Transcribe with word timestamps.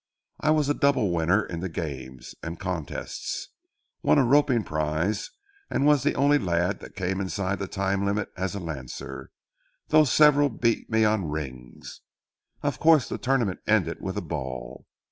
I 0.39 0.49
was 0.49 0.67
a 0.67 0.73
double 0.73 1.11
winner 1.11 1.45
in 1.45 1.59
the 1.59 1.69
games 1.69 2.33
and 2.41 2.59
contests—won 2.59 4.17
a 4.17 4.23
roping 4.25 4.63
prize 4.63 5.29
and 5.69 5.85
was 5.85 6.01
the 6.01 6.15
only 6.15 6.39
lad 6.39 6.79
that 6.79 6.95
came 6.95 7.21
inside 7.21 7.59
the 7.59 7.67
time 7.67 8.03
limit 8.03 8.31
as 8.35 8.55
a 8.55 8.59
lancer, 8.59 9.29
though 9.89 10.05
several 10.05 10.49
beat 10.49 10.89
me 10.89 11.05
on 11.05 11.29
rings. 11.29 12.01
Of 12.63 12.79
course 12.79 13.07
the 13.09 13.19
tournament 13.19 13.59
ended 13.67 14.01
with 14.01 14.17
a 14.17 14.21
ball. 14.23 14.87